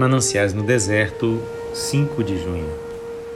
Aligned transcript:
Mananciais 0.00 0.54
no 0.54 0.62
deserto, 0.62 1.42
5 1.74 2.24
de 2.24 2.42
junho. 2.42 2.66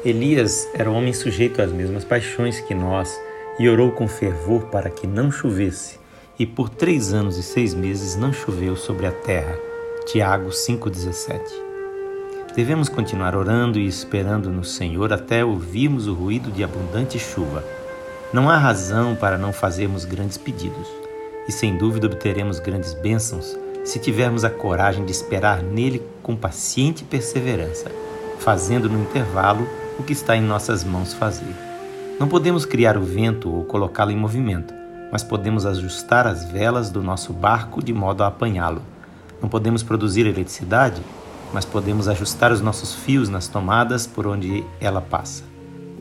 Elias 0.03 0.67
era 0.73 0.91
um 0.91 0.95
homem 0.95 1.13
sujeito 1.13 1.61
às 1.61 1.71
mesmas 1.71 2.07
paixões 2.07 2.59
que 2.59 2.75
nós 2.75 3.21
e 3.59 3.69
orou 3.69 3.93
com 3.93 4.09
fervor 4.09 4.63
para 4.69 4.89
que 4.89 5.07
não 5.07 5.31
chovesse. 5.31 5.99
E 6.39 6.47
por 6.47 6.71
três 6.71 7.13
anos 7.13 7.37
e 7.37 7.43
seis 7.43 7.75
meses 7.75 8.17
não 8.17 8.33
choveu 8.33 8.77
sobre 8.77 9.05
a 9.05 9.13
terra. 9.13 9.55
Tiago 10.07 10.49
5,17. 10.49 11.39
Devemos 12.57 12.89
continuar 12.89 13.37
orando 13.37 13.79
e 13.79 13.87
esperando 13.87 14.49
no 14.49 14.65
Senhor 14.65 15.13
até 15.13 15.45
ouvirmos 15.45 16.07
o 16.07 16.15
ruído 16.15 16.51
de 16.51 16.65
abundante 16.65 17.19
chuva. 17.19 17.63
Não 18.33 18.49
há 18.49 18.57
razão 18.57 19.15
para 19.15 19.37
não 19.37 19.53
fazermos 19.53 20.07
grandes 20.07 20.39
pedidos, 20.39 20.89
e 21.47 21.53
sem 21.53 21.77
dúvida 21.77 22.07
obteremos 22.07 22.59
grandes 22.59 22.95
bênçãos 22.95 23.55
se 23.85 23.99
tivermos 23.99 24.45
a 24.45 24.51
coragem 24.51 25.05
de 25.05 25.13
esperar 25.13 25.63
nele 25.63 26.03
com 26.23 26.35
paciente 26.35 27.05
perseverança, 27.05 27.93
fazendo 28.39 28.89
no 28.89 29.01
intervalo 29.03 29.69
o 29.99 30.03
que 30.03 30.15
está 30.15 30.35
em 30.37 30.41
nossas 30.41 30.83
mãos 30.83 31.13
fazer. 31.13 31.55
Não 32.19 32.27
podemos 32.27 32.65
criar 32.65 32.97
o 32.97 33.03
vento 33.03 33.53
ou 33.53 33.65
colocá-lo 33.65 34.11
em 34.11 34.17
movimento, 34.17 34.73
mas 35.13 35.23
podemos 35.23 35.67
ajustar 35.67 36.27
as 36.27 36.45
velas 36.45 36.91
do 36.91 37.03
nosso 37.03 37.33
barco 37.33 37.83
de 37.83 37.93
modo 37.93 38.25
a 38.25 38.29
apanhá-lo. 38.29 38.83
Não 39.41 39.49
podemos 39.49 39.83
produzir 39.83 40.27
eletricidade, 40.27 41.03
mas 41.53 41.65
podemos 41.65 42.09
ajustar 42.09 42.51
os 42.51 42.61
nossos 42.61 42.95
fios 42.95 43.29
nas 43.29 43.47
tomadas 43.47 44.07
por 44.07 44.27
onde 44.27 44.65
ela 44.81 45.01
passa. 45.01 45.45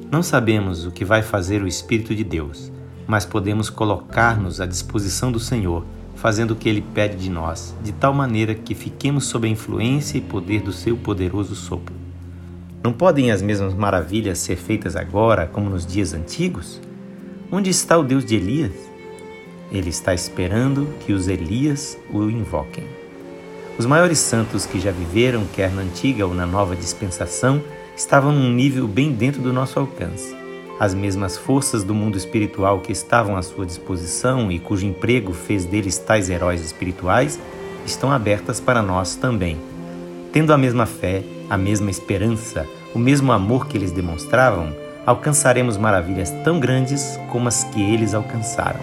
Não 0.09 0.23
sabemos 0.23 0.85
o 0.85 0.91
que 0.91 1.03
vai 1.03 1.21
fazer 1.21 1.61
o 1.61 1.67
Espírito 1.67 2.15
de 2.15 2.23
Deus, 2.23 2.71
mas 3.05 3.25
podemos 3.25 3.69
colocar-nos 3.69 4.61
à 4.61 4.65
disposição 4.65 5.31
do 5.31 5.39
Senhor 5.39 5.85
fazendo 6.23 6.51
o 6.51 6.55
que 6.55 6.69
ele 6.69 6.81
pede 6.81 7.17
de 7.17 7.29
nós, 7.29 7.75
de 7.83 7.91
tal 7.91 8.13
maneira 8.13 8.55
que 8.55 8.73
fiquemos 8.73 9.25
sob 9.25 9.45
a 9.45 9.51
influência 9.51 10.17
e 10.17 10.21
poder 10.21 10.61
do 10.61 10.71
seu 10.71 10.95
poderoso 10.95 11.53
sopro. 11.53 11.93
Não 12.81 12.93
podem 12.93 13.29
as 13.29 13.41
mesmas 13.41 13.73
maravilhas 13.73 14.37
ser 14.37 14.55
feitas 14.55 14.95
agora 14.95 15.47
como 15.47 15.69
nos 15.69 15.85
dias 15.85 16.13
antigos? 16.13 16.79
Onde 17.51 17.69
está 17.69 17.97
o 17.97 18.03
Deus 18.03 18.23
de 18.23 18.37
Elias? 18.37 18.71
Ele 19.69 19.89
está 19.89 20.13
esperando 20.13 20.87
que 21.01 21.11
os 21.11 21.27
Elias 21.27 21.97
o 22.09 22.29
invoquem. 22.29 22.85
Os 23.77 23.85
maiores 23.85 24.19
santos 24.19 24.65
que 24.65 24.79
já 24.79 24.91
viveram, 24.91 25.45
quer 25.53 25.73
na 25.73 25.81
antiga 25.81 26.25
ou 26.25 26.33
na 26.33 26.45
nova 26.45 26.73
dispensação, 26.73 27.61
estavam 27.97 28.31
num 28.31 28.49
nível 28.49 28.87
bem 28.87 29.11
dentro 29.11 29.41
do 29.41 29.51
nosso 29.51 29.77
alcance. 29.77 30.42
As 30.79 30.93
mesmas 30.93 31.37
forças 31.37 31.83
do 31.83 31.93
mundo 31.93 32.17
espiritual 32.17 32.79
que 32.79 32.91
estavam 32.91 33.37
à 33.37 33.41
sua 33.41 33.65
disposição 33.65 34.51
e 34.51 34.59
cujo 34.59 34.85
emprego 34.85 35.31
fez 35.33 35.65
deles 35.65 35.97
tais 35.97 36.29
heróis 36.29 36.61
espirituais 36.61 37.39
estão 37.85 38.11
abertas 38.11 38.59
para 38.59 38.81
nós 38.81 39.15
também. 39.15 39.57
Tendo 40.31 40.51
a 40.51 40.57
mesma 40.57 40.85
fé, 40.85 41.23
a 41.49 41.57
mesma 41.57 41.91
esperança, 41.91 42.67
o 42.93 42.99
mesmo 42.99 43.31
amor 43.31 43.67
que 43.67 43.77
eles 43.77 43.91
demonstravam, 43.91 44.75
alcançaremos 45.05 45.77
maravilhas 45.77 46.31
tão 46.43 46.59
grandes 46.59 47.19
como 47.31 47.47
as 47.47 47.63
que 47.65 47.81
eles 47.81 48.13
alcançaram. 48.13 48.79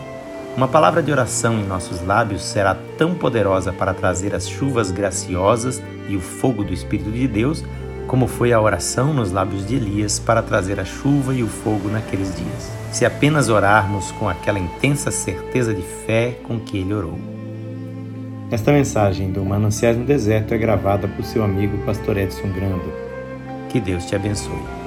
Uma 0.56 0.68
palavra 0.68 1.02
de 1.02 1.10
oração 1.10 1.54
em 1.54 1.64
nossos 1.64 2.04
lábios 2.04 2.42
será 2.42 2.76
tão 2.98 3.14
poderosa 3.14 3.72
para 3.72 3.94
trazer 3.94 4.34
as 4.34 4.48
chuvas 4.48 4.90
graciosas 4.90 5.82
e 6.08 6.16
o 6.16 6.20
fogo 6.20 6.62
do 6.62 6.74
Espírito 6.74 7.10
de 7.10 7.26
Deus 7.26 7.64
como 8.10 8.26
foi 8.26 8.52
a 8.52 8.60
oração 8.60 9.14
nos 9.14 9.30
lábios 9.30 9.64
de 9.64 9.76
Elias 9.76 10.18
para 10.18 10.42
trazer 10.42 10.80
a 10.80 10.84
chuva 10.84 11.32
e 11.32 11.44
o 11.44 11.46
fogo 11.46 11.88
naqueles 11.88 12.34
dias, 12.34 12.72
se 12.90 13.06
apenas 13.06 13.48
orarmos 13.48 14.10
com 14.10 14.28
aquela 14.28 14.58
intensa 14.58 15.12
certeza 15.12 15.72
de 15.72 15.82
fé 15.82 16.36
com 16.42 16.58
que 16.58 16.78
ele 16.78 16.92
orou. 16.92 17.16
Esta 18.50 18.72
mensagem 18.72 19.30
do 19.30 19.44
Mananciais 19.44 19.96
no 19.96 20.04
Deserto 20.04 20.52
é 20.52 20.58
gravada 20.58 21.06
por 21.06 21.24
seu 21.24 21.44
amigo 21.44 21.78
Pastor 21.86 22.16
Edson 22.16 22.50
Grando. 22.52 22.92
Que 23.68 23.78
Deus 23.78 24.04
te 24.04 24.16
abençoe. 24.16 24.79